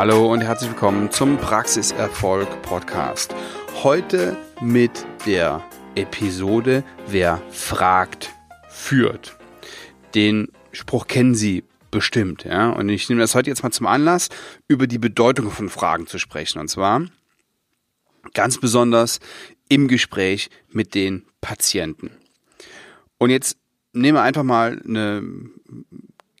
Hallo 0.00 0.32
und 0.32 0.40
herzlich 0.40 0.70
willkommen 0.70 1.10
zum 1.10 1.36
Praxiserfolg 1.36 2.62
Podcast. 2.62 3.34
Heute 3.82 4.34
mit 4.62 5.04
der 5.26 5.62
Episode 5.94 6.84
Wer 7.06 7.42
fragt, 7.50 8.30
führt. 8.70 9.36
Den 10.14 10.48
Spruch 10.72 11.06
kennen 11.06 11.34
Sie 11.34 11.64
bestimmt, 11.90 12.44
ja. 12.44 12.70
Und 12.70 12.88
ich 12.88 13.10
nehme 13.10 13.20
das 13.20 13.34
heute 13.34 13.50
jetzt 13.50 13.62
mal 13.62 13.72
zum 13.72 13.86
Anlass, 13.86 14.30
über 14.68 14.86
die 14.86 14.96
Bedeutung 14.96 15.50
von 15.50 15.68
Fragen 15.68 16.06
zu 16.06 16.18
sprechen. 16.18 16.60
Und 16.60 16.68
zwar 16.68 17.04
ganz 18.32 18.56
besonders 18.56 19.20
im 19.68 19.86
Gespräch 19.86 20.48
mit 20.70 20.94
den 20.94 21.26
Patienten. 21.42 22.10
Und 23.18 23.28
jetzt 23.28 23.58
nehmen 23.92 24.16
wir 24.16 24.22
einfach 24.22 24.44
mal 24.44 24.80
eine 24.82 25.22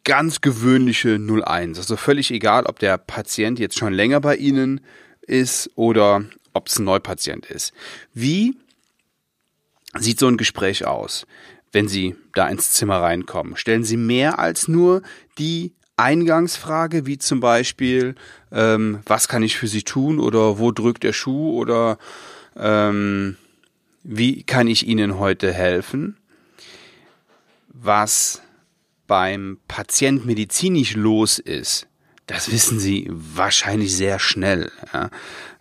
ganz 0.04 0.40
gewöhnliche 0.40 1.16
01. 1.16 1.78
Also 1.78 1.96
völlig 1.96 2.30
egal, 2.30 2.66
ob 2.66 2.78
der 2.78 2.98
Patient 2.98 3.58
jetzt 3.58 3.78
schon 3.78 3.92
länger 3.92 4.20
bei 4.20 4.36
Ihnen 4.36 4.80
ist 5.22 5.70
oder 5.74 6.24
ob 6.52 6.68
es 6.68 6.78
ein 6.78 6.84
Neupatient 6.84 7.46
ist. 7.46 7.72
Wie 8.12 8.56
sieht 9.98 10.18
so 10.18 10.26
ein 10.26 10.36
Gespräch 10.36 10.86
aus, 10.86 11.26
wenn 11.72 11.88
Sie 11.88 12.16
da 12.34 12.48
ins 12.48 12.72
Zimmer 12.72 13.00
reinkommen? 13.00 13.56
Stellen 13.56 13.84
Sie 13.84 13.96
mehr 13.96 14.38
als 14.38 14.68
nur 14.68 15.02
die 15.38 15.72
Eingangsfrage, 15.96 17.04
wie 17.06 17.18
zum 17.18 17.40
Beispiel, 17.40 18.14
ähm, 18.50 19.00
was 19.04 19.28
kann 19.28 19.42
ich 19.42 19.58
für 19.58 19.66
Sie 19.66 19.82
tun 19.82 20.18
oder 20.18 20.58
wo 20.58 20.72
drückt 20.72 21.02
der 21.02 21.12
Schuh 21.12 21.58
oder 21.58 21.98
ähm, 22.56 23.36
wie 24.02 24.42
kann 24.44 24.66
ich 24.66 24.86
Ihnen 24.86 25.18
heute 25.18 25.52
helfen? 25.52 26.16
Was 27.68 28.42
beim 29.10 29.58
Patient 29.66 30.24
medizinisch 30.24 30.94
los 30.94 31.40
ist, 31.40 31.88
das 32.28 32.52
wissen 32.52 32.78
Sie 32.78 33.08
wahrscheinlich 33.10 33.96
sehr 33.96 34.20
schnell. 34.20 34.70
Ja. 34.94 35.10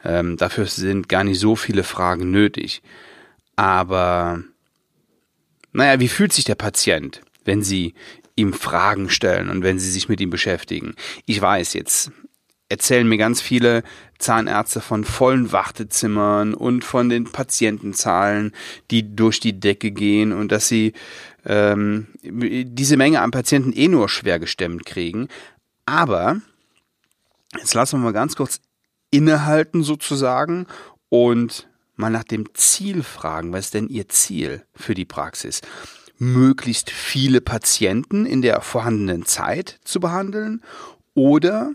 Ähm, 0.05 0.37
dafür 0.37 0.67
sind 0.67 1.09
gar 1.09 1.23
nicht 1.23 1.39
so 1.39 1.55
viele 1.55 1.83
Fragen 1.83 2.29
nötig. 2.29 2.83
Aber, 3.55 4.43
naja, 5.71 5.99
wie 5.99 6.09
fühlt 6.09 6.31
sich 6.31 6.45
der 6.45 6.53
Patient, 6.53 7.21
wenn 7.43 7.63
Sie 7.63 7.95
ihm 8.35 8.53
Fragen 8.53 9.09
stellen 9.09 9.49
und 9.49 9.63
wenn 9.63 9.79
Sie 9.79 9.89
sich 9.89 10.09
mit 10.09 10.21
ihm 10.21 10.29
beschäftigen? 10.29 10.93
Ich 11.25 11.41
weiß, 11.41 11.73
jetzt 11.73 12.11
erzählen 12.69 13.07
mir 13.07 13.17
ganz 13.17 13.41
viele 13.41 13.83
Zahnärzte 14.19 14.79
von 14.79 15.03
vollen 15.03 15.51
Wartezimmern 15.51 16.53
und 16.53 16.83
von 16.83 17.09
den 17.09 17.25
Patientenzahlen, 17.25 18.53
die 18.91 19.15
durch 19.15 19.39
die 19.39 19.59
Decke 19.59 19.91
gehen 19.91 20.31
und 20.31 20.51
dass 20.51 20.67
sie 20.67 20.93
ähm, 21.45 22.07
diese 22.21 22.95
Menge 22.95 23.21
an 23.21 23.31
Patienten 23.31 23.73
eh 23.73 23.87
nur 23.87 24.07
schwer 24.07 24.39
gestemmt 24.39 24.85
kriegen. 24.85 25.27
Aber 25.85 26.41
jetzt 27.57 27.73
lassen 27.73 27.99
wir 27.99 28.05
mal 28.05 28.13
ganz 28.13 28.35
kurz 28.35 28.61
innehalten 29.09 29.81
sozusagen 29.81 30.67
und 31.09 31.67
mal 31.95 32.11
nach 32.11 32.23
dem 32.23 32.53
Ziel 32.53 33.03
fragen. 33.03 33.51
Was 33.51 33.65
ist 33.65 33.73
denn 33.73 33.89
Ihr 33.89 34.07
Ziel 34.09 34.63
für 34.75 34.93
die 34.93 35.05
Praxis? 35.05 35.61
Möglichst 36.19 36.91
viele 36.91 37.41
Patienten 37.41 38.25
in 38.25 38.41
der 38.41 38.61
vorhandenen 38.61 39.25
Zeit 39.25 39.79
zu 39.83 39.99
behandeln 39.99 40.61
oder 41.15 41.71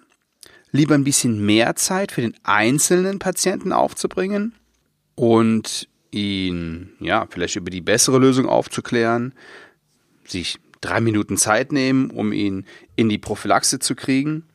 lieber 0.75 0.97
ein 0.97 1.05
bisschen 1.05 1.47
mehr 1.47 1.77
Zeit 1.77 2.11
für 2.11 2.21
den 2.21 2.35
einzelnen 2.43 3.21
Patienten 3.21 3.73
aufzubringen 3.73 4.55
und 5.15 5.89
ihn, 6.11 6.91
ja, 6.99 7.29
vielleicht 7.31 7.55
über 7.55 7.71
die 7.71 7.81
bessere 7.81 8.19
Lösung 8.19 8.47
aufzuklären, 8.47 9.35
sich 10.25 10.59
drei 10.81 11.01
Minuten 11.01 11.37
Zeit 11.37 11.71
nehmen, 11.71 12.11
um 12.11 12.33
ihn 12.33 12.67
in 12.97 13.09
die 13.09 13.19
Prophylaxe 13.19 13.79
zu 13.79 13.95
kriegen. 13.95 14.49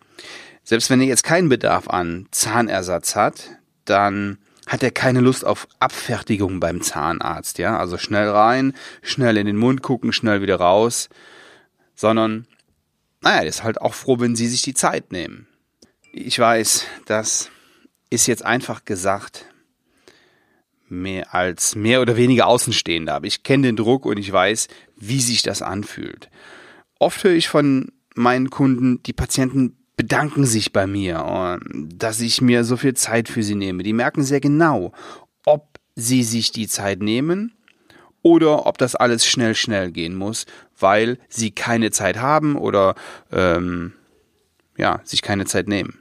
Selbst 0.65 0.89
wenn 0.89 0.99
er 0.99 1.07
jetzt 1.07 1.23
keinen 1.23 1.47
Bedarf 1.47 1.87
an 1.87 2.27
Zahnersatz 2.31 3.15
hat, 3.15 3.51
dann 3.85 4.39
hat 4.67 4.83
er 4.83 4.91
keine 4.91 5.21
Lust 5.21 5.45
auf 5.45 5.69
Abfertigung 5.79 6.59
beim 6.59 6.81
Zahnarzt, 6.81 7.59
ja, 7.59 7.77
also 7.77 7.97
schnell 7.97 8.27
rein, 8.27 8.73
schnell 9.01 9.37
in 9.37 9.47
den 9.47 9.55
Mund 9.55 9.83
gucken, 9.83 10.11
schnell 10.11 10.41
wieder 10.41 10.57
raus, 10.57 11.07
sondern, 11.95 12.45
naja, 13.21 13.43
er 13.43 13.47
ist 13.47 13.63
halt 13.63 13.79
auch 13.79 13.93
froh, 13.93 14.19
wenn 14.19 14.35
Sie 14.35 14.47
sich 14.47 14.63
die 14.63 14.73
Zeit 14.73 15.13
nehmen. 15.13 15.47
Ich 16.11 16.39
weiß, 16.39 16.85
das 17.05 17.49
ist 18.09 18.27
jetzt 18.27 18.43
einfach 18.43 18.85
gesagt, 18.85 19.45
mehr 20.87 21.33
als 21.33 21.75
mehr 21.75 22.01
oder 22.01 22.17
weniger 22.17 22.47
Außenstehender. 22.47 23.13
Aber 23.13 23.27
ich 23.27 23.43
kenne 23.43 23.67
den 23.67 23.75
Druck 23.75 24.05
und 24.05 24.17
ich 24.17 24.31
weiß, 24.31 24.67
wie 24.95 25.21
sich 25.21 25.41
das 25.43 25.61
anfühlt. 25.61 26.29
Oft 26.97 27.23
höre 27.23 27.33
ich 27.33 27.47
von 27.47 27.91
meinen 28.15 28.49
Kunden, 28.49 29.01
die 29.03 29.13
Patienten 29.13 29.77
bedanken 29.95 30.45
sich 30.45 30.73
bei 30.73 30.87
mir, 30.87 31.59
dass 31.73 32.21
ich 32.21 32.41
mir 32.41 32.63
so 32.63 32.77
viel 32.77 32.93
Zeit 32.93 33.29
für 33.29 33.43
sie 33.43 33.55
nehme. 33.55 33.83
Die 33.83 33.93
merken 33.93 34.23
sehr 34.23 34.39
genau, 34.39 34.93
ob 35.45 35.79
sie 35.95 36.23
sich 36.23 36.51
die 36.51 36.67
Zeit 36.67 37.01
nehmen 37.01 37.53
oder 38.21 38.65
ob 38.65 38.77
das 38.77 38.95
alles 38.95 39.25
schnell, 39.25 39.55
schnell 39.55 39.91
gehen 39.91 40.15
muss, 40.15 40.45
weil 40.77 41.19
sie 41.27 41.51
keine 41.51 41.91
Zeit 41.91 42.17
haben 42.17 42.55
oder 42.55 42.95
ähm, 43.31 43.93
ja, 44.77 45.01
sich 45.03 45.21
keine 45.21 45.45
Zeit 45.45 45.67
nehmen. 45.67 45.98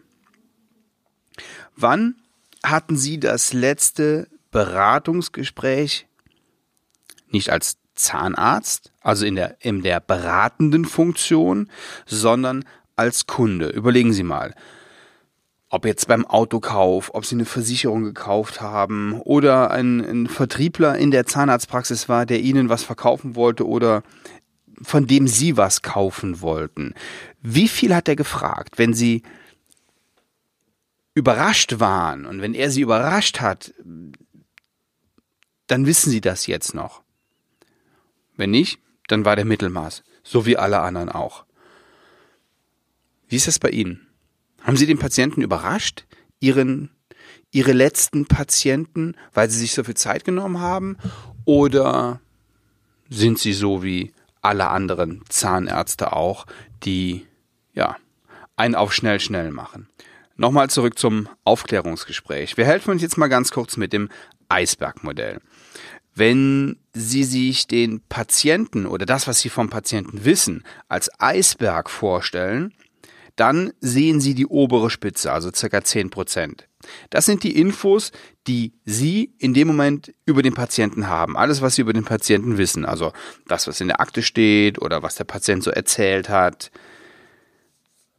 Wann 1.80 2.16
hatten 2.64 2.96
Sie 2.96 3.20
das 3.20 3.52
letzte 3.52 4.28
Beratungsgespräch 4.50 6.06
nicht 7.30 7.50
als 7.50 7.76
Zahnarzt, 7.94 8.92
also 9.00 9.24
in 9.24 9.36
der, 9.36 9.56
in 9.60 9.82
der 9.82 10.00
beratenden 10.00 10.84
Funktion, 10.84 11.70
sondern 12.06 12.64
als 12.96 13.26
Kunde. 13.26 13.68
Überlegen 13.68 14.12
Sie 14.12 14.22
mal, 14.24 14.54
ob 15.68 15.84
jetzt 15.84 16.08
beim 16.08 16.24
Autokauf, 16.26 17.14
ob 17.14 17.24
Sie 17.24 17.36
eine 17.36 17.44
Versicherung 17.44 18.02
gekauft 18.02 18.60
haben 18.60 19.20
oder 19.20 19.70
ein, 19.70 20.00
ein 20.00 20.26
Vertriebler 20.26 20.96
in 20.96 21.10
der 21.12 21.26
Zahnarztpraxis 21.26 22.08
war, 22.08 22.26
der 22.26 22.40
Ihnen 22.40 22.68
was 22.68 22.82
verkaufen 22.82 23.36
wollte 23.36 23.66
oder 23.66 24.02
von 24.82 25.06
dem 25.06 25.28
Sie 25.28 25.56
was 25.56 25.82
kaufen 25.82 26.40
wollten. 26.40 26.94
Wie 27.42 27.68
viel 27.68 27.94
hat 27.94 28.08
er 28.08 28.16
gefragt, 28.16 28.78
wenn 28.78 28.94
Sie 28.94 29.22
überrascht 31.18 31.80
waren 31.80 32.24
und 32.26 32.40
wenn 32.40 32.54
er 32.54 32.70
Sie 32.70 32.80
überrascht 32.80 33.40
hat, 33.40 33.74
dann 35.66 35.84
wissen 35.84 36.10
Sie 36.10 36.20
das 36.20 36.46
jetzt 36.46 36.74
noch. 36.74 37.02
Wenn 38.36 38.52
nicht, 38.52 38.78
dann 39.08 39.24
war 39.24 39.34
der 39.34 39.44
Mittelmaß, 39.44 40.04
so 40.22 40.46
wie 40.46 40.56
alle 40.56 40.78
anderen 40.80 41.08
auch. 41.08 41.44
Wie 43.26 43.36
ist 43.36 43.48
das 43.48 43.58
bei 43.58 43.70
Ihnen? 43.70 44.06
Haben 44.62 44.76
Sie 44.76 44.86
den 44.86 44.98
Patienten 44.98 45.42
überrascht? 45.42 46.06
Ihren, 46.38 46.90
Ihre 47.50 47.72
letzten 47.72 48.26
Patienten, 48.26 49.16
weil 49.34 49.50
Sie 49.50 49.58
sich 49.58 49.72
so 49.72 49.82
viel 49.82 49.96
Zeit 49.96 50.24
genommen 50.24 50.60
haben? 50.60 50.96
Oder 51.44 52.20
sind 53.10 53.40
Sie 53.40 53.52
so 53.52 53.82
wie 53.82 54.12
alle 54.40 54.68
anderen 54.68 55.24
Zahnärzte 55.28 56.12
auch, 56.12 56.46
die, 56.84 57.26
ja, 57.74 57.96
einen 58.56 58.76
auf 58.76 58.94
schnell 58.94 59.18
schnell 59.18 59.50
machen? 59.50 59.88
Nochmal 60.40 60.70
zurück 60.70 60.96
zum 60.96 61.28
Aufklärungsgespräch. 61.42 62.56
Wir 62.56 62.64
helfen 62.64 62.92
uns 62.92 63.02
jetzt 63.02 63.18
mal 63.18 63.26
ganz 63.26 63.50
kurz 63.50 63.76
mit 63.76 63.92
dem 63.92 64.08
Eisbergmodell. 64.48 65.40
Wenn 66.14 66.76
Sie 66.92 67.24
sich 67.24 67.66
den 67.66 68.00
Patienten 68.08 68.86
oder 68.86 69.04
das, 69.04 69.26
was 69.26 69.40
Sie 69.40 69.48
vom 69.48 69.68
Patienten 69.68 70.24
wissen, 70.24 70.62
als 70.86 71.10
Eisberg 71.18 71.90
vorstellen, 71.90 72.72
dann 73.34 73.72
sehen 73.80 74.20
Sie 74.20 74.34
die 74.34 74.46
obere 74.46 74.90
Spitze, 74.90 75.32
also 75.32 75.50
circa 75.52 75.82
10 75.82 76.10
Prozent. 76.10 76.68
Das 77.10 77.26
sind 77.26 77.42
die 77.42 77.58
Infos, 77.58 78.12
die 78.46 78.74
Sie 78.84 79.34
in 79.38 79.54
dem 79.54 79.66
Moment 79.66 80.14
über 80.24 80.42
den 80.42 80.54
Patienten 80.54 81.08
haben. 81.08 81.36
Alles, 81.36 81.62
was 81.62 81.74
Sie 81.74 81.82
über 81.82 81.92
den 81.92 82.04
Patienten 82.04 82.58
wissen. 82.58 82.84
Also 82.84 83.12
das, 83.48 83.66
was 83.66 83.80
in 83.80 83.88
der 83.88 84.00
Akte 84.00 84.22
steht 84.22 84.80
oder 84.80 85.02
was 85.02 85.16
der 85.16 85.24
Patient 85.24 85.64
so 85.64 85.72
erzählt 85.72 86.28
hat. 86.28 86.70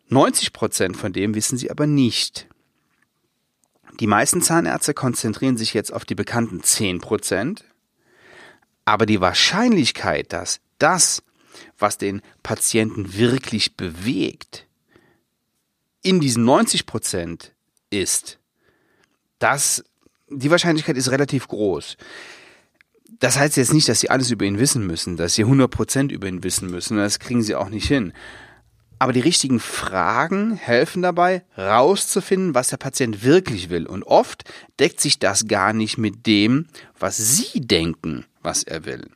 90 0.10 0.54
Prozent 0.54 0.98
von 0.98 1.14
dem 1.14 1.36
wissen 1.36 1.58
Sie 1.58 1.72
aber 1.72 1.88
nicht. 1.88 2.48
Die 4.00 4.08
meisten 4.08 4.42
Zahnärzte 4.42 4.94
konzentrieren 4.94 5.58
sich 5.58 5.74
jetzt 5.74 5.94
auf 5.94 6.06
die 6.06 6.16
bekannten 6.16 6.64
10 6.64 7.00
Prozent. 7.00 7.66
Aber 8.86 9.06
die 9.06 9.22
Wahrscheinlichkeit, 9.22 10.34
dass 10.34 10.62
das, 10.80 11.22
was 11.78 11.98
den 11.98 12.22
Patienten 12.42 13.14
wirklich 13.14 13.76
bewegt, 13.76 14.68
in 16.02 16.20
diesen 16.20 16.46
90 16.46 16.86
Prozent 16.86 17.54
ist, 17.90 18.40
das, 19.38 19.84
die 20.30 20.50
Wahrscheinlichkeit 20.50 20.98
ist 20.98 21.12
relativ 21.12 21.48
groß. 21.48 21.98
Das 23.20 23.38
heißt 23.38 23.58
jetzt 23.58 23.74
nicht, 23.74 23.90
dass 23.90 24.00
sie 24.00 24.10
alles 24.10 24.32
über 24.32 24.46
ihn 24.46 24.60
wissen 24.60 24.88
müssen, 24.88 25.18
dass 25.18 25.36
sie 25.36 25.44
100 25.44 25.70
Prozent 25.70 26.12
über 26.12 26.28
ihn 26.28 26.44
wissen 26.44 26.70
müssen. 26.70 26.98
Das 26.98 27.20
kriegen 27.20 27.42
sie 27.42 27.56
auch 27.56 27.70
nicht 27.70 27.88
hin. 27.88 28.14
Aber 29.00 29.14
die 29.14 29.22
richtigen 29.22 29.62
Fragen 29.62 30.56
helfen 30.56 31.02
dabei, 31.02 31.46
rauszufinden, 31.58 32.54
was 32.54 32.68
der 32.68 32.78
Patient 32.78 33.24
wirklich 33.24 33.70
will. 33.70 33.88
Und 33.88 34.04
oft 34.04 34.44
deckt 34.80 35.00
sich 35.00 35.20
das 35.20 35.48
gar 35.48 35.72
nicht 35.72 35.98
mit 35.98 36.28
dem, 36.28 36.68
was 37.00 37.16
Sie 37.18 37.62
denken, 37.62 38.26
was 38.42 38.64
er 38.64 38.86
will. 38.86 39.10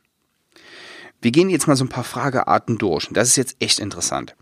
Wir 1.20 1.32
gehen 1.32 1.50
jetzt 1.50 1.66
mal 1.66 1.76
so 1.76 1.84
ein 1.84 1.90
paar 1.90 2.04
Fragearten 2.04 2.78
durch. 2.78 3.08
Und 3.08 3.16
das 3.16 3.28
ist 3.28 3.36
jetzt 3.36 3.56
echt 3.60 3.78
interessant. 3.78 4.34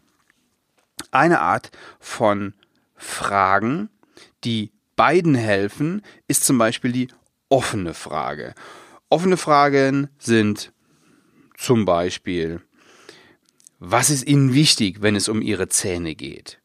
Eine 1.10 1.40
Art 1.40 1.70
von 1.98 2.54
Fragen, 2.94 3.90
die 4.44 4.72
beiden 4.94 5.34
helfen, 5.34 6.02
ist 6.28 6.44
zum 6.44 6.58
Beispiel 6.58 6.92
die 6.92 7.08
offene 7.48 7.94
Frage. 7.94 8.54
Offene 9.08 9.36
Fragen 9.36 10.08
sind 10.18 10.72
zum 11.56 11.84
Beispiel, 11.84 12.60
was 13.84 14.10
ist 14.10 14.28
Ihnen 14.28 14.54
wichtig, 14.54 15.02
wenn 15.02 15.16
es 15.16 15.28
um 15.28 15.42
Ihre 15.42 15.68
Zähne 15.68 16.14
geht? 16.14 16.60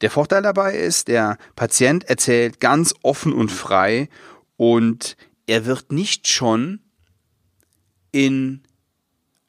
Der 0.00 0.10
Vorteil 0.10 0.40
dabei 0.40 0.74
ist, 0.74 1.08
der 1.08 1.36
Patient 1.56 2.04
erzählt 2.04 2.58
ganz 2.58 2.94
offen 3.02 3.34
und 3.34 3.52
frei 3.52 4.08
und 4.56 5.18
er 5.46 5.66
wird 5.66 5.92
nicht 5.92 6.28
schon 6.28 6.80
in 8.12 8.62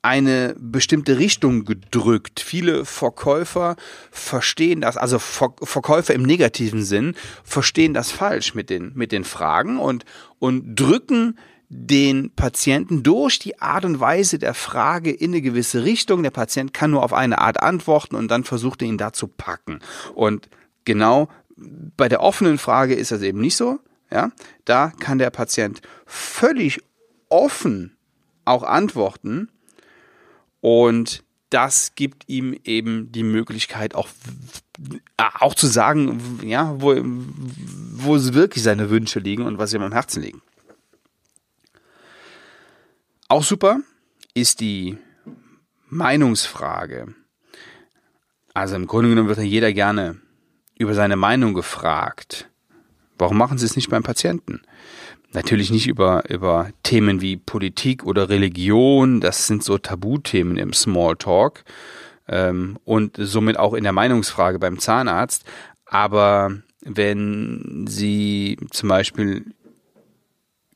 eine 0.01 0.55
bestimmte 0.59 1.17
Richtung 1.19 1.63
gedrückt. 1.63 2.41
Viele 2.41 2.83
Verkäufer 2.83 3.77
verstehen 4.11 4.81
das, 4.81 4.97
also 4.97 5.19
Verkäufer 5.19 6.13
im 6.13 6.23
negativen 6.23 6.83
Sinn, 6.83 7.15
verstehen 7.45 7.93
das 7.93 8.11
falsch 8.11 8.55
mit 8.55 8.69
den, 8.69 8.91
mit 8.93 9.13
den 9.13 9.23
Fragen 9.23 9.79
und, 9.79 10.03
und 10.37 10.75
drücken 10.75 11.39
den 11.75 12.31
Patienten 12.31 13.03
durch 13.03 13.39
die 13.39 13.59
Art 13.59 13.83
und 13.83 13.99
Weise 13.99 14.37
der 14.37 14.53
Frage 14.53 15.11
in 15.11 15.31
eine 15.31 15.41
gewisse 15.41 15.83
Richtung. 15.83 16.23
Der 16.23 16.31
Patient 16.31 16.73
kann 16.73 16.91
nur 16.91 17.03
auf 17.03 17.13
eine 17.13 17.39
Art 17.39 17.61
antworten 17.61 18.15
und 18.15 18.29
dann 18.29 18.43
versucht 18.43 18.81
er 18.81 18.87
ihn 18.87 18.97
da 18.97 19.11
zu 19.11 19.27
packen. 19.27 19.79
Und 20.13 20.49
genau 20.85 21.29
bei 21.97 22.07
der 22.09 22.21
offenen 22.21 22.57
Frage 22.57 22.93
ist 22.93 23.11
das 23.11 23.21
eben 23.21 23.41
nicht 23.41 23.55
so. 23.55 23.79
Ja, 24.11 24.31
da 24.65 24.91
kann 24.99 25.17
der 25.17 25.31
Patient 25.31 25.81
völlig 26.05 26.79
offen 27.29 27.97
auch 28.45 28.61
antworten 28.61 29.49
und 30.61 31.23
das 31.49 31.95
gibt 31.95 32.29
ihm 32.29 32.55
eben 32.63 33.11
die 33.11 33.23
Möglichkeit 33.23 33.95
auch, 33.95 34.07
auch 35.17 35.55
zu 35.55 35.67
sagen, 35.67 36.39
ja, 36.43 36.75
wo, 36.79 36.95
wo 36.95 38.33
wirklich 38.33 38.63
seine 38.63 38.89
Wünsche 38.89 39.19
liegen 39.19 39.43
und 39.43 39.57
was 39.57 39.73
ihm 39.73 39.81
am 39.81 39.91
Herzen 39.91 40.21
liegen. 40.21 40.41
Auch 43.33 43.41
super 43.41 43.79
ist 44.35 44.59
die 44.59 44.95
Meinungsfrage. 45.89 47.15
Also 48.53 48.75
im 48.75 48.85
Grunde 48.85 49.09
genommen 49.09 49.27
wird 49.27 49.39
ja 49.39 49.43
jeder 49.43 49.73
gerne 49.73 50.17
über 50.77 50.93
seine 50.93 51.15
Meinung 51.15 51.55
gefragt. 51.55 52.51
Warum 53.17 53.39
machen 53.39 53.57
Sie 53.57 53.65
es 53.65 53.75
nicht 53.75 53.89
beim 53.89 54.03
Patienten? 54.03 54.61
Natürlich 55.31 55.71
nicht 55.71 55.87
über, 55.87 56.29
über 56.29 56.69
Themen 56.83 57.21
wie 57.21 57.37
Politik 57.37 58.03
oder 58.03 58.29
Religion, 58.29 59.19
das 59.19 59.47
sind 59.47 59.63
so 59.63 59.79
Tabuthemen 59.79 60.57
im 60.57 60.71
Smalltalk 60.71 61.63
ähm, 62.27 62.77
und 62.83 63.15
somit 63.17 63.57
auch 63.57 63.73
in 63.73 63.83
der 63.83 63.93
Meinungsfrage 63.93 64.59
beim 64.59 64.77
Zahnarzt. 64.77 65.43
Aber 65.87 66.51
wenn 66.81 67.87
Sie 67.89 68.59
zum 68.69 68.89
Beispiel 68.89 69.55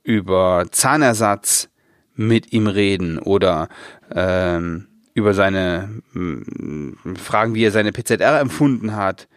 über 0.02 0.66
Zahnersatz 0.72 1.70
mit 2.18 2.52
ihm 2.52 2.68
reden 2.68 3.20
oder 3.20 3.70
ähm, 4.14 4.88
über 5.14 5.34
seine 5.34 5.90
Fragen, 7.16 7.56
wie 7.56 7.64
er 7.64 7.72
seine 7.72 7.92
PZR 7.92 8.40
empfunden 8.40 8.96
hat 8.96 9.28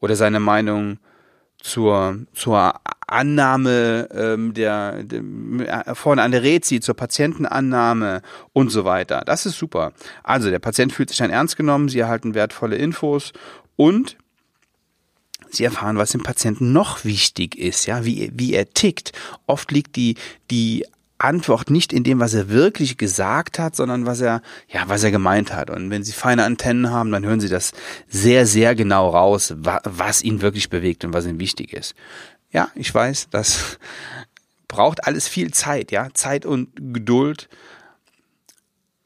oder 0.00 0.16
seine 0.16 0.40
Meinung 0.40 0.98
zur, 1.62 2.18
zur 2.32 2.74
Annahme 3.06 4.08
ähm, 4.12 4.54
der, 4.54 5.02
der 5.02 5.88
äh, 5.88 5.94
vorne 5.94 6.22
an 6.22 6.32
der 6.32 6.42
Rezi, 6.42 6.80
zur 6.80 6.94
Patientenannahme 6.94 8.22
und 8.52 8.70
so 8.70 8.84
weiter. 8.84 9.22
Das 9.26 9.46
ist 9.46 9.58
super. 9.58 9.92
Also 10.22 10.50
der 10.50 10.58
Patient 10.58 10.92
fühlt 10.92 11.10
sich 11.10 11.18
dann 11.18 11.30
ernst 11.30 11.56
genommen, 11.56 11.88
sie 11.88 12.00
erhalten 12.00 12.34
wertvolle 12.34 12.76
Infos 12.76 13.32
und 13.76 14.16
Sie 15.52 15.64
erfahren, 15.64 15.98
was 15.98 16.12
dem 16.12 16.22
Patienten 16.22 16.72
noch 16.72 17.04
wichtig 17.04 17.58
ist, 17.58 17.86
ja, 17.86 18.04
wie, 18.04 18.30
wie 18.34 18.54
er 18.54 18.70
tickt. 18.70 19.10
Oft 19.48 19.72
liegt 19.72 19.96
die, 19.96 20.14
die 20.48 20.84
Antwort 21.20 21.70
nicht 21.70 21.92
in 21.92 22.02
dem, 22.02 22.20
was 22.20 22.34
er 22.34 22.48
wirklich 22.48 22.96
gesagt 22.96 23.58
hat, 23.58 23.76
sondern 23.76 24.06
was 24.06 24.20
er, 24.20 24.42
ja, 24.68 24.84
was 24.86 25.04
er 25.04 25.10
gemeint 25.10 25.52
hat. 25.52 25.70
Und 25.70 25.90
wenn 25.90 26.02
Sie 26.02 26.12
feine 26.12 26.44
Antennen 26.44 26.90
haben, 26.90 27.12
dann 27.12 27.24
hören 27.24 27.40
Sie 27.40 27.48
das 27.48 27.72
sehr, 28.08 28.46
sehr 28.46 28.74
genau 28.74 29.10
raus, 29.10 29.54
was 29.56 30.22
ihn 30.22 30.40
wirklich 30.40 30.70
bewegt 30.70 31.04
und 31.04 31.12
was 31.12 31.26
ihm 31.26 31.38
wichtig 31.38 31.72
ist. 31.72 31.94
Ja, 32.52 32.70
ich 32.74 32.92
weiß, 32.92 33.28
das 33.30 33.78
braucht 34.68 35.06
alles 35.06 35.28
viel 35.28 35.52
Zeit, 35.52 35.92
ja, 35.92 36.08
Zeit 36.14 36.46
und 36.46 36.68
Geduld. 36.76 37.48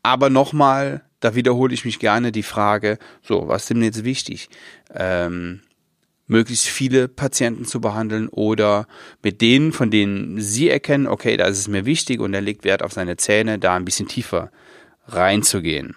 Aber 0.02 0.30
nochmal, 0.30 1.02
da 1.20 1.34
wiederhole 1.34 1.74
ich 1.74 1.84
mich 1.84 1.98
gerne 1.98 2.30
die 2.30 2.42
Frage, 2.42 2.98
so, 3.22 3.48
was 3.48 3.62
ist 3.62 3.70
denn 3.70 3.82
jetzt 3.82 4.04
wichtig? 4.04 4.50
Ähm, 4.94 5.62
möglichst 6.26 6.66
viele 6.66 7.08
Patienten 7.08 7.64
zu 7.64 7.80
behandeln 7.80 8.28
oder 8.28 8.86
mit 9.22 9.40
denen, 9.40 9.72
von 9.72 9.90
denen 9.90 10.40
Sie 10.40 10.68
erkennen, 10.68 11.06
okay, 11.06 11.36
da 11.36 11.46
ist 11.46 11.58
es 11.58 11.68
mir 11.68 11.84
wichtig 11.84 12.20
und 12.20 12.34
er 12.34 12.40
legt 12.40 12.64
Wert 12.64 12.82
auf 12.82 12.92
seine 12.92 13.16
Zähne, 13.16 13.58
da 13.58 13.74
ein 13.74 13.84
bisschen 13.84 14.08
tiefer 14.08 14.50
reinzugehen. 15.06 15.96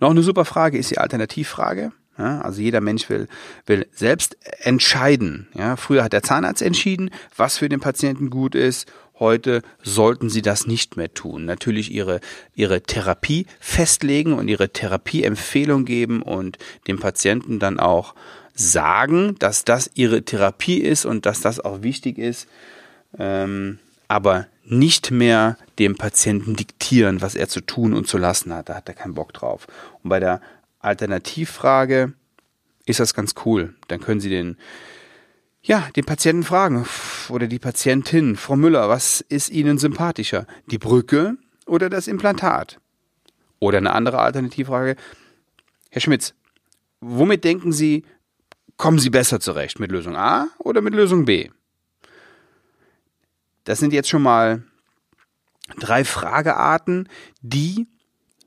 Noch 0.00 0.10
eine 0.10 0.22
super 0.22 0.44
Frage 0.44 0.78
ist 0.78 0.90
die 0.90 0.98
Alternativfrage. 0.98 1.92
Ja, 2.18 2.42
also 2.42 2.60
jeder 2.60 2.82
Mensch 2.82 3.08
will, 3.08 3.26
will 3.64 3.86
selbst 3.90 4.36
entscheiden. 4.60 5.48
Ja, 5.54 5.76
früher 5.76 6.04
hat 6.04 6.12
der 6.12 6.22
Zahnarzt 6.22 6.60
entschieden, 6.60 7.10
was 7.34 7.56
für 7.56 7.70
den 7.70 7.80
Patienten 7.80 8.28
gut 8.28 8.54
ist. 8.54 8.86
Heute 9.18 9.62
sollten 9.82 10.28
sie 10.28 10.42
das 10.42 10.66
nicht 10.66 10.96
mehr 10.96 11.14
tun. 11.14 11.46
Natürlich 11.46 11.90
ihre, 11.90 12.20
ihre 12.54 12.82
Therapie 12.82 13.46
festlegen 13.60 14.34
und 14.34 14.48
ihre 14.48 14.70
Therapieempfehlung 14.70 15.84
geben 15.86 16.22
und 16.22 16.58
dem 16.86 16.98
Patienten 16.98 17.58
dann 17.58 17.80
auch 17.80 18.14
sagen, 18.54 19.36
dass 19.38 19.64
das 19.64 19.90
ihre 19.94 20.22
Therapie 20.22 20.78
ist 20.78 21.04
und 21.04 21.26
dass 21.26 21.40
das 21.40 21.60
auch 21.60 21.82
wichtig 21.82 22.18
ist, 22.18 22.48
ähm, 23.18 23.78
aber 24.08 24.46
nicht 24.64 25.10
mehr 25.10 25.56
dem 25.78 25.96
Patienten 25.96 26.54
diktieren, 26.54 27.20
was 27.20 27.34
er 27.34 27.48
zu 27.48 27.60
tun 27.60 27.94
und 27.94 28.06
zu 28.06 28.18
lassen 28.18 28.52
hat. 28.54 28.68
Da 28.68 28.74
hat 28.74 28.88
er 28.88 28.94
keinen 28.94 29.14
Bock 29.14 29.32
drauf. 29.32 29.66
Und 30.02 30.10
bei 30.10 30.20
der 30.20 30.40
Alternativfrage 30.80 32.12
ist 32.86 33.00
das 33.00 33.14
ganz 33.14 33.34
cool. 33.44 33.74
Dann 33.88 34.00
können 34.00 34.20
Sie 34.20 34.28
den, 34.28 34.56
ja, 35.62 35.88
den 35.96 36.04
Patienten 36.04 36.42
fragen 36.42 36.86
oder 37.28 37.46
die 37.46 37.58
Patientin, 37.58 38.36
Frau 38.36 38.56
Müller, 38.56 38.88
was 38.88 39.20
ist 39.20 39.50
Ihnen 39.50 39.78
sympathischer? 39.78 40.46
Die 40.66 40.78
Brücke 40.78 41.36
oder 41.66 41.88
das 41.88 42.08
Implantat? 42.08 42.78
Oder 43.58 43.78
eine 43.78 43.92
andere 43.92 44.18
Alternativfrage. 44.18 44.96
Herr 45.90 46.00
Schmitz, 46.00 46.34
womit 47.00 47.44
denken 47.44 47.72
Sie, 47.72 48.04
Kommen 48.76 48.98
Sie 48.98 49.10
besser 49.10 49.40
zurecht 49.40 49.78
mit 49.80 49.92
Lösung 49.92 50.16
A 50.16 50.48
oder 50.58 50.80
mit 50.80 50.94
Lösung 50.94 51.24
B? 51.24 51.50
Das 53.64 53.78
sind 53.78 53.92
jetzt 53.92 54.08
schon 54.08 54.22
mal 54.22 54.62
drei 55.78 56.04
Fragearten, 56.04 57.08
die 57.40 57.86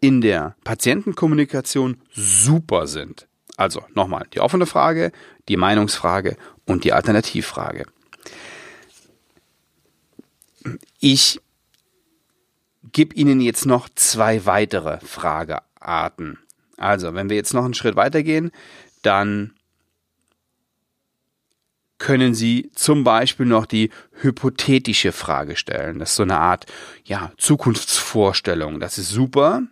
in 0.02 0.22
der 0.22 0.56
Patientenkommunikation 0.64 1.98
super 2.12 2.88
sind. 2.88 3.28
Also 3.58 3.84
nochmal 3.94 4.28
die 4.34 4.42
offene 4.42 4.66
Frage, 4.66 5.12
die 5.48 5.58
Meinungsfrage 5.58 6.36
und 6.66 6.84
die 6.84 6.94
Alternativfrage. 6.94 7.86
Ich 11.00 11.40
gebe 12.92 13.16
Ihnen 13.16 13.42
jetzt 13.42 13.66
noch 13.66 13.88
zwei 13.96 14.46
weitere 14.46 15.00
Fragearten. 15.00 16.40
Also, 16.78 17.14
wenn 17.14 17.30
wir 17.30 17.38
jetzt 17.38 17.54
noch 17.54 17.64
einen 17.64 17.74
Schritt 17.74 17.96
weitergehen, 17.96 18.52
dann 19.02 19.55
können 21.98 22.34
Sie 22.34 22.72
zum 22.76 23.04
Beispiel 23.04 23.46
noch 23.46 23.66
die 23.66 23.90
hypothetische 24.22 25.12
Frage 25.12 25.56
stellen. 25.56 26.00
Das 26.00 26.12
ist 26.12 26.16
so 26.18 26.24
eine 26.24 26.38
Art, 26.38 26.66
ja, 27.06 27.32
Zukunftsvorstellung. 27.38 28.80
Das 28.80 28.98
ist 28.98 29.10
super. 29.10 29.64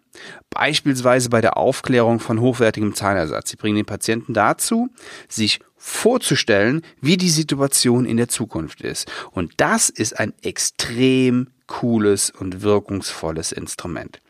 Beispielsweise 0.50 1.30
bei 1.30 1.42
der 1.42 1.58
Aufklärung 1.58 2.20
von 2.20 2.39
hochwertigem 2.39 2.96
Zahnersatz. 2.96 3.50
Sie 3.50 3.58
bringen 3.58 3.75
den 3.75 3.86
Patienten 3.86 4.34
dazu, 4.34 4.89
sich 5.27 5.60
vorzustellen, 5.75 6.82
wie 7.01 7.18
die 7.18 7.30
Situation 7.30 8.06
in 8.06 8.18
der 8.18 8.30
Zukunft 8.30 8.82
ist. 8.82 9.12
Und 9.32 9.53
das 9.58 9.89
ist 9.89 10.18
ein 10.18 10.34
extrem 10.42 11.50
cooles 11.68 12.30
und 12.30 12.62
wirkungsvolles 12.62 13.51
Instrument. 13.51 14.22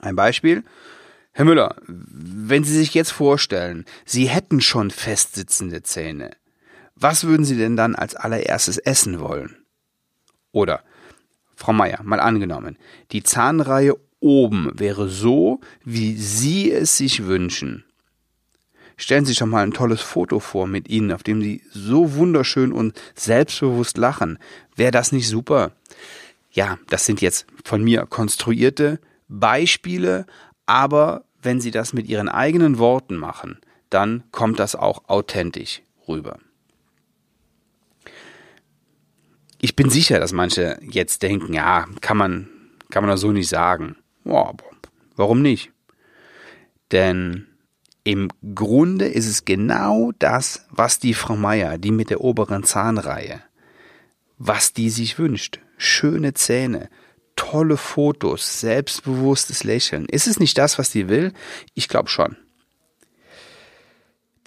Ein 0.00 0.14
Beispiel. 0.14 0.62
Herr 1.32 1.46
Müller, 1.46 1.76
wenn 1.86 2.62
Sie 2.62 2.76
sich 2.76 2.92
jetzt 2.92 3.12
vorstellen, 3.12 3.86
Sie 4.04 4.28
hätten 4.28 4.60
schon 4.60 4.90
festsitzende 4.90 5.82
Zähne, 5.82 6.32
was 6.94 7.24
würden 7.24 7.44
Sie 7.44 7.56
denn 7.56 7.76
dann 7.76 7.94
als 7.94 8.14
allererstes 8.14 8.78
essen 8.78 9.20
wollen? 9.20 9.56
Oder, 10.52 10.82
Frau 11.56 11.72
Meier, 11.72 12.02
mal 12.02 12.20
angenommen, 12.20 12.76
die 13.12 13.22
Zahnreihe 13.22 13.96
oben 14.20 14.70
wäre 14.74 15.08
so, 15.08 15.60
wie 15.84 16.16
Sie 16.16 16.70
es 16.70 16.96
sich 16.96 17.24
wünschen. 17.24 17.84
Stellen 18.96 19.24
Sie 19.24 19.30
sich 19.30 19.38
doch 19.38 19.46
mal 19.46 19.64
ein 19.64 19.72
tolles 19.72 20.00
Foto 20.00 20.38
vor 20.38 20.66
mit 20.66 20.88
Ihnen, 20.88 21.12
auf 21.12 21.22
dem 21.22 21.42
Sie 21.42 21.62
so 21.70 22.14
wunderschön 22.14 22.72
und 22.72 23.00
selbstbewusst 23.14 23.96
lachen. 23.96 24.38
Wäre 24.76 24.92
das 24.92 25.12
nicht 25.12 25.28
super? 25.28 25.72
Ja, 26.52 26.78
das 26.88 27.06
sind 27.06 27.20
jetzt 27.20 27.46
von 27.64 27.82
mir 27.82 28.06
konstruierte 28.06 29.00
Beispiele, 29.28 30.26
aber 30.66 31.24
wenn 31.42 31.60
Sie 31.60 31.70
das 31.70 31.92
mit 31.92 32.06
Ihren 32.06 32.28
eigenen 32.28 32.78
Worten 32.78 33.16
machen, 33.16 33.58
dann 33.90 34.24
kommt 34.30 34.58
das 34.58 34.76
auch 34.76 35.08
authentisch 35.08 35.82
rüber. 36.06 36.38
Ich 39.64 39.76
bin 39.76 39.90
sicher, 39.90 40.18
dass 40.18 40.32
manche 40.32 40.76
jetzt 40.82 41.22
denken, 41.22 41.54
ja, 41.54 41.86
kann 42.00 42.16
man, 42.16 42.48
kann 42.90 43.04
man 43.04 43.10
das 43.10 43.20
so 43.20 43.30
nicht 43.30 43.48
sagen. 43.48 43.94
Ja, 44.24 44.52
warum 45.14 45.40
nicht? 45.40 45.70
Denn 46.90 47.46
im 48.02 48.28
Grunde 48.56 49.06
ist 49.06 49.28
es 49.28 49.44
genau 49.44 50.10
das, 50.18 50.66
was 50.70 50.98
die 50.98 51.14
Frau 51.14 51.36
Meier, 51.36 51.78
die 51.78 51.92
mit 51.92 52.10
der 52.10 52.22
oberen 52.22 52.64
Zahnreihe, 52.64 53.40
was 54.36 54.72
die 54.72 54.90
sich 54.90 55.20
wünscht. 55.20 55.60
Schöne 55.76 56.34
Zähne, 56.34 56.88
tolle 57.36 57.76
Fotos, 57.76 58.60
selbstbewusstes 58.60 59.62
Lächeln. 59.62 60.06
Ist 60.06 60.26
es 60.26 60.40
nicht 60.40 60.58
das, 60.58 60.76
was 60.76 60.90
die 60.90 61.08
will? 61.08 61.32
Ich 61.74 61.86
glaube 61.86 62.08
schon. 62.08 62.36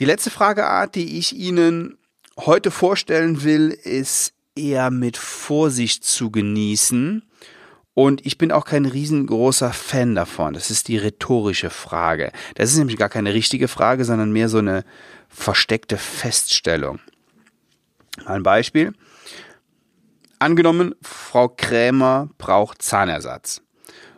Die 0.02 0.06
letzte 0.06 0.30
Frageart, 0.30 0.96
die 0.96 1.18
ich 1.18 1.34
Ihnen 1.34 1.98
heute 2.38 2.70
vorstellen 2.70 3.44
will, 3.46 3.70
ist 3.70 4.34
eher 4.56 4.92
mit 4.92 5.18
Vorsicht 5.18 6.04
zu 6.04 6.32
genießen. 6.32 7.24
Und 7.94 8.26
ich 8.26 8.38
bin 8.38 8.52
auch 8.52 8.66
kein 8.66 8.86
riesengroßer 8.86 9.72
Fan 9.72 10.16
davon. 10.16 10.54
Das 10.54 10.70
ist 10.70 10.90
die 10.90 10.98
rhetorische 10.98 11.70
Frage. 11.70 12.32
Das 12.56 12.72
ist 12.72 12.78
nämlich 12.78 12.98
gar 12.98 13.10
keine 13.10 13.34
richtige 13.34 13.68
Frage, 13.68 14.04
sondern 14.04 14.32
mehr 14.32 14.50
so 14.50 14.58
eine 14.58 14.84
versteckte 15.30 15.98
Feststellung. 15.98 17.00
Ein 18.26 18.44
Beispiel. 18.44 18.94
Angenommen, 20.40 20.96
Frau 21.02 21.48
Krämer 21.48 22.30
braucht 22.38 22.82
Zahnersatz. 22.82 23.62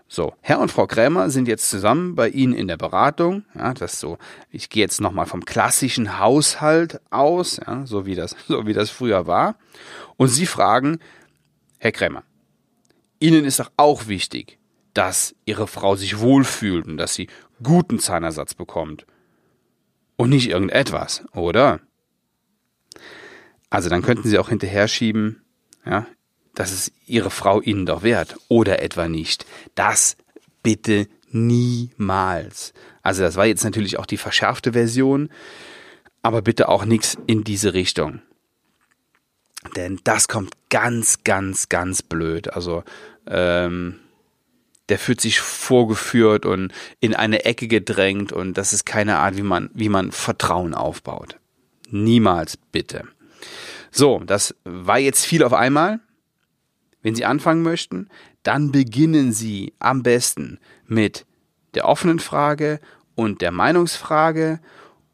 So, 0.09 0.33
Herr 0.39 0.59
und 0.59 0.71
Frau 0.71 0.87
Krämer 0.87 1.29
sind 1.29 1.49
jetzt 1.49 1.69
zusammen 1.69 2.15
bei 2.15 2.29
Ihnen 2.29 2.53
in 2.53 2.67
der 2.67 2.77
Beratung. 2.77 3.43
Ja, 3.53 3.73
das 3.73 3.99
so, 3.99 4.17
ich 4.49 4.69
gehe 4.69 4.81
jetzt 4.81 5.01
nochmal 5.01 5.25
vom 5.25 5.43
klassischen 5.43 6.19
Haushalt 6.19 7.01
aus, 7.09 7.57
ja, 7.57 7.85
so 7.85 8.05
wie 8.05 8.15
das, 8.15 8.35
so 8.47 8.65
wie 8.65 8.73
das 8.73 8.89
früher 8.89 9.27
war. 9.27 9.55
Und 10.15 10.29
Sie 10.29 10.45
fragen, 10.45 10.99
Herr 11.77 11.91
Krämer, 11.91 12.23
Ihnen 13.19 13.43
ist 13.43 13.59
doch 13.59 13.71
auch 13.75 14.07
wichtig, 14.07 14.59
dass 14.93 15.35
Ihre 15.45 15.67
Frau 15.67 15.95
sich 15.95 16.19
wohlfühlt 16.19 16.87
und 16.87 16.97
dass 16.97 17.13
sie 17.13 17.27
guten 17.61 17.99
Zahnersatz 17.99 18.53
bekommt. 18.53 19.05
Und 20.15 20.29
nicht 20.29 20.49
irgendetwas, 20.49 21.23
oder? 21.33 21.79
Also 23.69 23.89
dann 23.89 24.01
könnten 24.01 24.27
Sie 24.27 24.39
auch 24.39 24.49
hinterher 24.49 24.87
schieben, 24.87 25.43
ja, 25.85 26.07
das 26.57 26.71
ist 26.71 26.91
Ihre 27.05 27.29
Frau 27.29 27.61
Ihnen 27.61 27.85
doch 27.85 28.01
wert 28.01 28.35
oder 28.47 28.81
etwa 28.81 29.07
nicht. 29.07 29.45
Das 29.75 30.17
bitte 30.63 31.07
niemals. 31.29 32.73
Also 33.03 33.21
das 33.21 33.35
war 33.35 33.45
jetzt 33.45 33.63
natürlich 33.63 33.99
auch 33.99 34.07
die 34.07 34.17
verschärfte 34.17 34.73
Version, 34.73 35.29
aber 36.23 36.41
bitte 36.41 36.67
auch 36.67 36.83
nichts 36.83 37.15
in 37.27 37.43
diese 37.43 37.75
Richtung. 37.75 38.21
Denn 39.75 39.99
das 40.03 40.27
kommt 40.27 40.53
ganz, 40.71 41.23
ganz, 41.23 41.69
ganz 41.69 42.01
blöd. 42.01 42.51
Also 42.51 42.83
ähm, 43.27 43.99
der 44.89 44.97
fühlt 44.97 45.21
sich 45.21 45.39
vorgeführt 45.39 46.47
und 46.47 46.73
in 46.99 47.13
eine 47.13 47.45
Ecke 47.45 47.67
gedrängt 47.67 48.33
und 48.33 48.57
das 48.57 48.73
ist 48.73 48.87
keine 48.87 49.19
Art, 49.19 49.37
wie 49.37 49.43
man, 49.43 49.69
wie 49.75 49.89
man 49.89 50.11
Vertrauen 50.11 50.73
aufbaut. 50.73 51.37
Niemals 51.91 52.57
bitte. 52.57 53.03
So, 53.91 54.23
das 54.25 54.55
war 54.63 54.97
jetzt 54.97 55.23
viel 55.23 55.43
auf 55.43 55.53
einmal. 55.53 55.99
Wenn 57.07 57.15
Sie 57.15 57.23
anfangen 57.23 57.61
möchten, 57.61 58.09
dann 58.43 58.73
beginnen 58.73 59.31
Sie 59.31 59.71
am 59.79 60.03
besten 60.03 60.59
mit 60.87 61.25
der 61.73 61.87
offenen 61.87 62.19
Frage 62.19 62.81
und 63.15 63.39
der 63.39 63.51
Meinungsfrage 63.51 64.59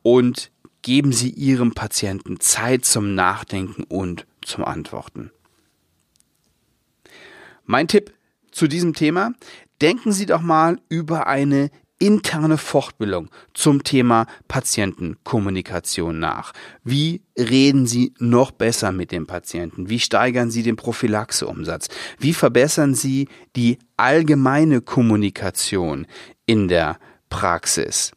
und 0.01 0.50
geben 0.81 1.12
Sie 1.13 1.29
Ihrem 1.29 1.75
Patienten 1.75 2.39
Zeit 2.39 2.83
zum 2.83 3.13
Nachdenken 3.13 3.83
und 3.83 4.25
zum 4.41 4.65
Antworten. 4.65 5.29
Mein 7.65 7.88
Tipp 7.88 8.12
zu 8.50 8.67
diesem 8.67 8.95
Thema, 8.95 9.33
denken 9.79 10.13
Sie 10.13 10.25
doch 10.25 10.41
mal 10.41 10.79
über 10.89 11.27
eine 11.27 11.69
interne 12.03 12.57
Fortbildung 12.57 13.29
zum 13.53 13.86
Thema 13.86 14.27
Patientenkommunikation 14.50 16.19
nach. 16.19 16.51
Wie 16.83 17.22
reden 17.38 17.88
Sie 17.88 18.13
noch 18.19 18.51
besser 18.51 18.91
mit 18.91 19.13
dem 19.13 19.25
Patienten? 19.25 19.88
Wie 19.88 20.01
steigern 20.01 20.51
Sie 20.51 20.63
den 20.63 20.75
Prophylaxeumsatz? 20.75 21.88
Wie 22.19 22.33
verbessern 22.33 22.93
Sie 22.93 23.29
die 23.55 23.79
allgemeine 23.95 24.81
Kommunikation 24.81 26.05
in 26.45 26.67
der 26.67 27.00
Praxis? 27.29 28.12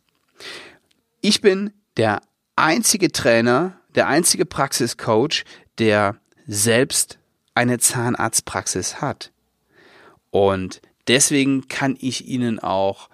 Ich 1.20 1.40
bin 1.40 1.70
der 1.96 2.22
einzige 2.56 3.12
Trainer, 3.12 3.80
der 3.94 4.08
einzige 4.08 4.46
Praxiscoach, 4.46 5.44
der 5.78 6.16
selbst 6.48 7.20
eine 7.54 7.78
Zahnarztpraxis 7.78 9.00
hat. 9.00 9.30
Und 10.30 10.82
deswegen 11.06 11.68
kann 11.68 11.96
ich 12.00 12.26
Ihnen 12.26 12.58
auch 12.58 13.10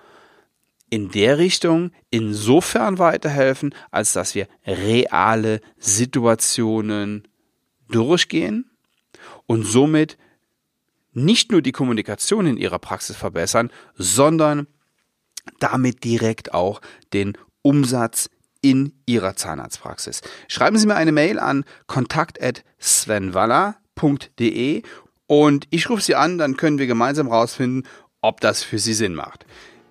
in 0.93 1.11
der 1.11 1.39
Richtung 1.39 1.91
insofern 2.11 2.99
weiterhelfen, 2.99 3.75
als 3.91 4.13
dass 4.13 4.35
wir 4.35 4.47
reale 4.67 5.63
Situationen 5.79 7.27
durchgehen 7.89 8.71
und 9.47 9.65
somit 9.65 10.19
nicht 11.15 11.51
nur 11.51 11.63
die 11.63 11.73
Kommunikation 11.73 12.45
in 12.45 12.59
ihrer 12.59 12.79
Praxis 12.79 13.17
verbessern, 13.17 13.71
sondern 13.95 14.67
damit 15.61 16.05
direkt 16.05 16.53
auch 16.53 16.83
den 17.15 17.39
Umsatz 17.63 18.29
in 18.61 18.93
Ihrer 19.07 19.35
Zahnarztpraxis. 19.35 20.21
Schreiben 20.47 20.77
Sie 20.77 20.87
mir 20.87 20.97
eine 20.97 21.13
Mail 21.13 21.39
an 21.39 21.65
kontakt@svenwaller.de 21.87 24.83
und 25.27 25.67
ich 25.71 25.89
rufe 25.89 26.03
Sie 26.03 26.17
an, 26.17 26.37
dann 26.37 26.59
können 26.59 26.79
wir 26.79 26.87
gemeinsam 26.87 27.29
rausfinden, 27.29 27.89
ob 28.21 28.43
das 28.43 28.63
für 28.63 28.79
Sie 28.79 28.93
Sinn 28.93 29.15
macht. 29.15 29.47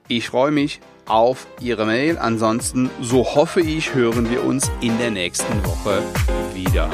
Ich 0.08 0.30
freue 0.30 0.52
mich 0.52 0.80
auf 1.08 1.48
Ihre 1.60 1.86
Mail. 1.86 2.18
Ansonsten, 2.18 2.90
so 3.02 3.24
hoffe 3.24 3.62
ich, 3.62 3.94
hören 3.94 4.30
wir 4.30 4.44
uns 4.44 4.72
in 4.82 4.98
der 4.98 5.12
nächsten 5.12 5.66
Woche 5.66 6.02
wieder. 6.54 6.90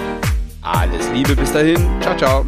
Alles 0.61 1.09
Liebe 1.13 1.35
bis 1.35 1.51
dahin. 1.53 1.77
Ciao, 2.01 2.17
ciao. 2.17 2.45